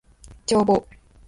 [0.47, 0.87] 帳簿